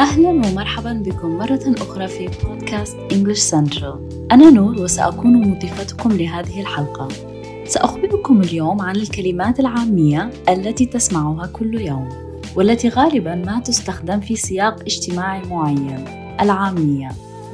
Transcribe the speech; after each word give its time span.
أهلا 0.00 0.28
ومرحبا 0.28 0.92
بكم 0.92 1.38
مرة 1.38 1.74
أخرى 1.78 2.08
في 2.08 2.30
بودكاست 2.44 2.96
English 3.10 3.50
Central. 3.50 3.96
أنا 4.32 4.50
نور 4.50 4.82
وسأكون 4.82 5.48
مضيفتكم 5.50 6.12
لهذه 6.12 6.60
الحلقة. 6.60 7.08
سأخبركم 7.64 8.40
اليوم 8.40 8.80
عن 8.80 8.96
الكلمات 8.96 9.60
العامية 9.60 10.30
التي 10.48 10.86
تسمعها 10.86 11.46
كل 11.46 11.80
يوم 11.80 12.08
والتي 12.56 12.88
غالبا 12.88 13.34
ما 13.34 13.60
تستخدم 13.60 14.20
في 14.20 14.36
سياق 14.36 14.80
اجتماعي 14.80 15.42
معين 15.48 16.04
العامية. 16.40 17.08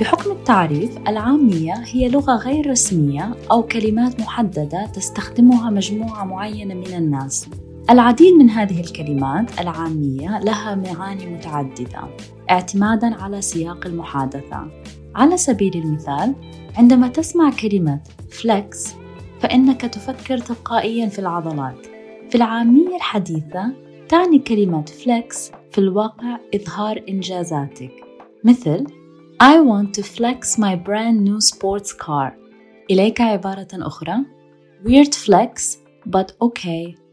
بحكم 0.00 0.30
التعريف 0.30 0.98
العامية 1.08 1.74
هي 1.84 2.08
لغة 2.08 2.36
غير 2.36 2.70
رسمية 2.70 3.34
أو 3.50 3.62
كلمات 3.62 4.20
محددة 4.20 4.86
تستخدمها 4.86 5.70
مجموعة 5.70 6.24
معينة 6.24 6.74
من 6.74 6.94
الناس. 6.94 7.46
العديد 7.90 8.34
من 8.34 8.50
هذه 8.50 8.80
الكلمات 8.80 9.60
العامية 9.60 10.40
لها 10.40 10.74
معاني 10.74 11.26
متعددة 11.26 12.08
اعتمادا 12.50 13.14
على 13.14 13.40
سياق 13.40 13.86
المحادثة. 13.86 14.68
على 15.14 15.36
سبيل 15.36 15.76
المثال، 15.76 16.34
عندما 16.76 17.08
تسمع 17.08 17.50
كلمة 17.50 18.00
flex 18.30 18.88
فإنك 19.40 19.80
تفكر 19.80 20.38
تلقائيا 20.38 21.08
في 21.08 21.18
العضلات. 21.18 21.86
في 22.30 22.34
العامية 22.34 22.96
الحديثة 22.96 23.72
تعني 24.08 24.38
كلمة 24.38 24.84
flex 24.84 25.52
في 25.72 25.78
الواقع 25.78 26.38
إظهار 26.54 27.04
إنجازاتك 27.08 27.92
مثل 28.44 28.86
I 29.42 29.60
want 29.60 29.92
to 29.98 30.02
flex 30.02 30.58
my 30.58 30.76
brand 30.76 31.20
new 31.28 31.40
sports 31.40 31.92
car 32.06 32.32
إليك 32.90 33.20
عبارة 33.20 33.68
أخرى 33.74 34.16
Weird 34.84 35.14
flex 35.14 35.78
but 36.06 36.32
okay 36.44 37.05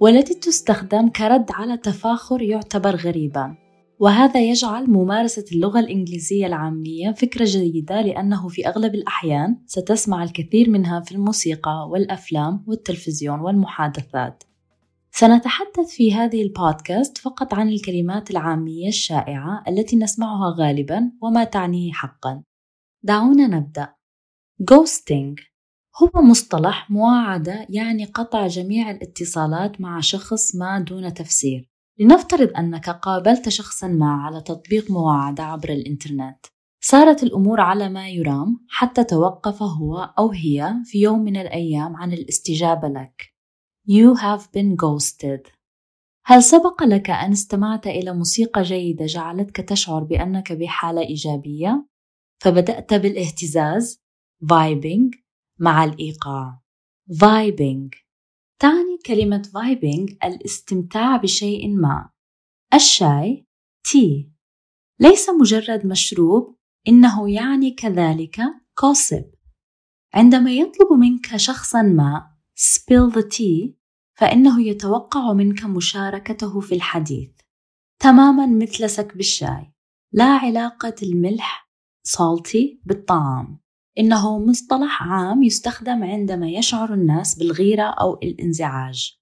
والتي 0.00 0.34
تستخدم 0.34 1.08
كرد 1.08 1.46
على 1.50 1.76
تفاخر 1.76 2.42
يعتبر 2.42 2.96
غريبا 2.96 3.56
وهذا 3.98 4.40
يجعل 4.40 4.90
ممارسة 4.90 5.44
اللغة 5.52 5.80
الإنجليزية 5.80 6.46
العامية 6.46 7.12
فكرة 7.12 7.44
جيدة 7.44 8.00
لأنه 8.00 8.48
في 8.48 8.68
أغلب 8.68 8.94
الأحيان 8.94 9.56
ستسمع 9.66 10.22
الكثير 10.22 10.70
منها 10.70 11.00
في 11.00 11.12
الموسيقى 11.12 11.88
والأفلام 11.90 12.64
والتلفزيون 12.66 13.40
والمحادثات. 13.40 14.44
سنتحدث 15.10 15.88
في 15.88 16.14
هذه 16.14 16.42
البودكاست 16.42 17.18
فقط 17.18 17.54
عن 17.54 17.68
الكلمات 17.68 18.30
العامية 18.30 18.88
الشائعة 18.88 19.64
التي 19.68 19.96
نسمعها 19.96 20.54
غالبا 20.58 21.12
وما 21.22 21.44
تعنيه 21.44 21.92
حقا. 21.92 22.42
دعونا 23.02 23.46
نبدأ. 23.46 23.94
Ghosting 24.62 25.55
هو 26.02 26.22
مصطلح 26.22 26.90
مواعدة 26.90 27.66
يعني 27.70 28.04
قطع 28.04 28.46
جميع 28.46 28.90
الاتصالات 28.90 29.80
مع 29.80 30.00
شخص 30.00 30.56
ما 30.56 30.78
دون 30.78 31.14
تفسير. 31.14 31.70
لنفترض 31.98 32.50
أنك 32.58 32.90
قابلت 32.90 33.48
شخصا 33.48 33.88
ما 33.88 34.12
على 34.12 34.40
تطبيق 34.40 34.90
مواعدة 34.90 35.42
عبر 35.42 35.68
الإنترنت. 35.68 36.46
صارت 36.80 37.22
الأمور 37.22 37.60
على 37.60 37.88
ما 37.88 38.08
يرام 38.08 38.66
حتى 38.68 39.04
توقف 39.04 39.62
هو 39.62 40.14
أو 40.18 40.30
هي 40.30 40.74
في 40.84 40.98
يوم 40.98 41.24
من 41.24 41.36
الأيام 41.36 41.96
عن 41.96 42.12
الاستجابة 42.12 42.88
لك. 42.88 43.22
You 43.88 44.18
have 44.18 44.42
been 44.42 44.76
ghosted. 44.76 45.50
هل 46.24 46.42
سبق 46.42 46.82
لك 46.82 47.10
أن 47.10 47.32
استمعت 47.32 47.86
إلى 47.86 48.14
موسيقى 48.14 48.62
جيدة 48.62 49.06
جعلتك 49.06 49.56
تشعر 49.56 50.04
بأنك 50.04 50.52
بحالة 50.52 51.00
إيجابية؟ 51.00 51.86
فبدأت 52.42 52.94
بالإهتزاز 52.94 54.02
vibing 54.44 55.25
مع 55.58 55.84
الإيقاع. 55.84 56.62
Vibing. 57.12 58.06
تعني 58.58 58.98
كلمة 59.06 59.42
vibing 59.42 60.16
الاستمتاع 60.24 61.16
بشيء 61.16 61.68
ما. 61.68 62.10
الشاي 62.74 63.46
tea. 63.88 64.26
ليس 65.00 65.28
مجرد 65.40 65.86
مشروب 65.86 66.56
إنه 66.88 67.30
يعني 67.30 67.70
كذلك 67.70 68.40
gossip. 68.80 69.36
عندما 70.14 70.50
يطلب 70.52 70.92
منك 70.92 71.36
شخصا 71.36 71.82
ما 71.82 72.36
spill 72.58 73.12
the 73.12 73.22
tea 73.22 73.70
فإنه 74.18 74.66
يتوقع 74.66 75.32
منك 75.32 75.64
مشاركته 75.64 76.60
في 76.60 76.74
الحديث. 76.74 77.30
تماما 78.02 78.46
مثل 78.46 78.90
سكب 78.90 79.20
الشاي. 79.20 79.72
لا 80.12 80.24
علاقة 80.24 80.94
الملح 81.02 81.70
salty 82.08 82.78
بالطعام. 82.84 83.65
إنه 83.98 84.38
مصطلح 84.38 85.02
عام 85.02 85.42
يستخدم 85.42 86.04
عندما 86.04 86.48
يشعر 86.48 86.94
الناس 86.94 87.38
بالغيرة 87.38 87.82
أو 87.82 88.14
الانزعاج. 88.22 89.18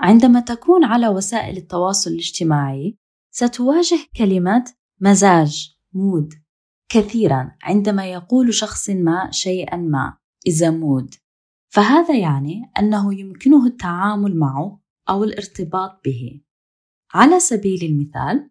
عندما 0.00 0.40
تكون 0.40 0.84
على 0.84 1.08
وسائل 1.08 1.56
التواصل 1.56 2.10
الاجتماعي، 2.10 2.98
ستواجه 3.30 3.98
كلمة 4.16 4.64
مزاج 5.00 5.76
mood 5.92 6.34
كثيرا 6.88 7.56
عندما 7.62 8.06
يقول 8.06 8.54
شخص 8.54 8.90
ما 8.90 9.30
شيئا 9.30 9.76
ما 9.76 10.16
إذا 10.46 10.70
mood 10.70 11.14
فهذا 11.68 12.16
يعني 12.16 12.72
أنه 12.78 13.20
يمكنه 13.20 13.66
التعامل 13.66 14.36
معه 14.36 14.80
أو 15.08 15.24
الارتباط 15.24 16.00
به 16.04 16.40
على 17.14 17.40
سبيل 17.40 17.84
المثال 17.84 18.50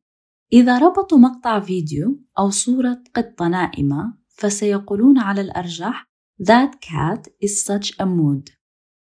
إذا 0.54 0.78
ربطوا 0.78 1.18
مقطع 1.18 1.60
فيديو 1.60 2.24
أو 2.40 2.50
صورة 2.50 3.04
قطة 3.16 3.48
نائمة 3.48 4.18
فسيقولون 4.38 5.18
على 5.18 5.42
الأرجح 5.42 6.08
That 6.40 6.80
cat 6.82 7.28
is 7.42 7.66
such 7.66 7.92
a 8.00 8.06
mood. 8.06 8.54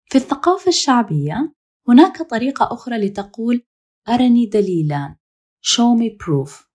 في 0.10 0.16
الثقافة 0.16 0.70
الشعبية 0.70 1.54
هناك 1.88 2.22
طريقة 2.22 2.74
أخرى 2.74 2.98
لتقول 2.98 3.64
أرني 4.10 4.46
دليلا. 4.46 5.16
Show 5.66 6.00
me 6.00 6.18
proof. 6.26 6.68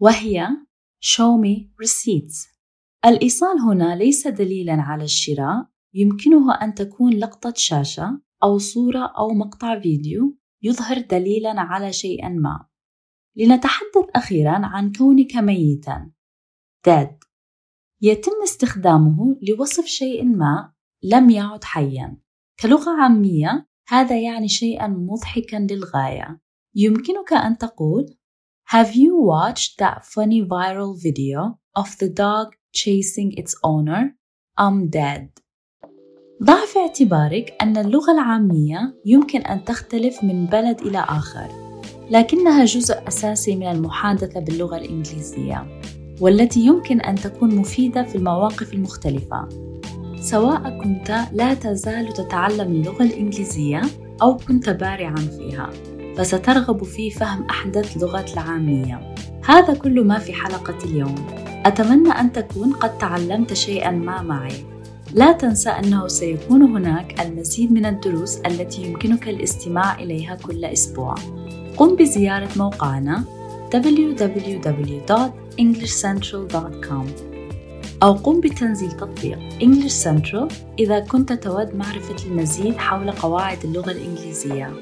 وهي 0.00 0.48
show 1.04 1.40
me 1.42 1.70
receipts. 1.82 2.56
الإيصال 3.06 3.60
هنا 3.60 3.96
ليس 3.96 4.28
دليلا 4.28 4.72
على 4.72 5.04
الشراء 5.04 5.68
يمكنه 5.94 6.54
أن 6.54 6.74
تكون 6.74 7.12
لقطة 7.12 7.52
شاشة 7.56 8.20
أو 8.42 8.58
صورة 8.58 9.12
أو 9.18 9.28
مقطع 9.28 9.80
فيديو 9.80 10.38
يظهر 10.62 11.00
دليلا 11.00 11.60
على 11.60 11.92
شيء 11.92 12.28
ما. 12.28 12.66
لنتحدث 13.36 14.06
أخيرا 14.16 14.66
عن 14.66 14.92
كونك 14.92 15.36
ميتا. 15.36 16.10
Dead. 16.88 17.25
يتم 18.06 18.42
استخدامه 18.44 19.36
لوصف 19.42 19.84
شيء 19.84 20.24
ما 20.24 20.72
لم 21.02 21.30
يعد 21.30 21.64
حيا 21.64 22.16
كلغة 22.60 22.90
عامية 23.02 23.66
هذا 23.88 24.20
يعني 24.20 24.48
شيئا 24.48 24.86
مضحكا 24.86 25.56
للغاية 25.70 26.40
يمكنك 26.74 27.32
أن 27.32 27.58
تقول 27.58 28.06
Have 28.74 28.92
you 28.94 29.12
watched 29.32 29.78
that 29.78 30.04
funny 30.04 30.40
viral 30.54 30.92
video 31.06 31.40
of 31.82 31.88
the 32.00 32.08
dog 32.08 32.46
chasing 32.72 33.30
its 33.40 33.54
owner? 33.64 34.02
I'm 34.58 34.88
dead. 34.90 35.28
ضع 36.42 36.66
في 36.66 36.78
اعتبارك 36.78 37.56
أن 37.62 37.76
اللغة 37.76 38.12
العامية 38.12 39.00
يمكن 39.06 39.40
أن 39.40 39.64
تختلف 39.64 40.24
من 40.24 40.46
بلد 40.46 40.80
إلى 40.80 40.98
آخر، 40.98 41.48
لكنها 42.10 42.64
جزء 42.64 43.08
أساسي 43.08 43.56
من 43.56 43.66
المحادثة 43.66 44.40
باللغة 44.40 44.76
الإنجليزية. 44.76 45.80
والتي 46.20 46.60
يمكن 46.60 47.00
أن 47.00 47.14
تكون 47.14 47.54
مفيدة 47.54 48.02
في 48.02 48.14
المواقف 48.14 48.74
المختلفة. 48.74 49.48
سواء 50.20 50.80
كنت 50.82 51.18
لا 51.32 51.54
تزال 51.54 52.12
تتعلم 52.12 52.72
اللغة 52.72 53.02
الإنجليزية 53.02 53.82
أو 54.22 54.36
كنت 54.36 54.70
بارعا 54.70 55.16
فيها 55.16 55.70
فسترغب 56.16 56.84
في 56.84 57.10
فهم 57.10 57.44
أحدث 57.50 57.96
لغات 58.02 58.34
العامية. 58.34 59.14
هذا 59.44 59.74
كل 59.74 60.04
ما 60.04 60.18
في 60.18 60.32
حلقة 60.32 60.84
اليوم. 60.84 61.14
أتمنى 61.66 62.08
أن 62.08 62.32
تكون 62.32 62.72
قد 62.72 62.98
تعلمت 62.98 63.52
شيئا 63.52 63.90
ما 63.90 64.22
معي. 64.22 64.64
لا 65.14 65.32
تنسى 65.32 65.70
أنه 65.70 66.08
سيكون 66.08 66.62
هناك 66.62 67.20
المزيد 67.20 67.72
من 67.72 67.86
الدروس 67.86 68.36
التي 68.36 68.82
يمكنك 68.82 69.28
الاستماع 69.28 69.98
إليها 69.98 70.34
كل 70.34 70.64
أسبوع. 70.64 71.14
قم 71.76 71.96
بزيارة 71.96 72.48
موقعنا 72.56 73.24
www.englishcentral.com 75.56 77.06
أو 78.02 78.12
قم 78.12 78.40
بتنزيل 78.40 78.90
تطبيق 78.90 79.38
English 79.60 80.04
Central 80.04 80.52
إذا 80.78 81.00
كنت 81.00 81.32
تود 81.32 81.74
معرفة 81.74 82.26
المزيد 82.26 82.76
حول 82.76 83.10
قواعد 83.10 83.64
اللغة 83.64 83.90
الإنجليزية. 83.90 84.72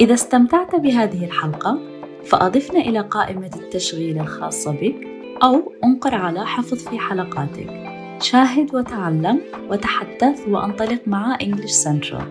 إذا 0.00 0.14
استمتعت 0.14 0.76
بهذه 0.76 1.24
الحلقة 1.24 1.78
فأضفنا 2.24 2.80
إلى 2.80 3.00
قائمة 3.00 3.50
التشغيل 3.56 4.20
الخاصة 4.20 4.72
بك 4.72 4.96
أو 5.42 5.72
انقر 5.84 6.14
على 6.14 6.46
حفظ 6.46 6.78
في 6.88 6.98
حلقاتك. 6.98 7.82
شاهد 8.20 8.74
وتعلم 8.74 9.40
وتحدث 9.70 10.48
وانطلق 10.48 11.00
مع 11.06 11.38
English 11.38 11.84
Central. 11.84 12.22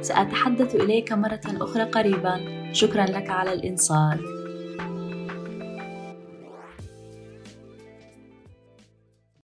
سأتحدث 0.00 0.74
إليك 0.74 1.12
مرة 1.12 1.40
أخرى 1.46 1.82
قريبا. 1.82 2.40
شكرا 2.72 3.04
لك 3.04 3.30
على 3.30 3.52
الإنصات. 3.52 4.37